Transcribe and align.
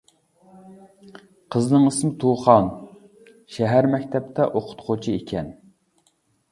قىزنىڭ 1.55 1.85
ئىسمى 1.89 2.09
تۇخان، 2.25 2.71
شەھەر 3.59 3.93
مەكتەپتە 3.95 4.53
ئوقۇتقۇچى 4.53 5.19
ئىكەن. 5.21 5.59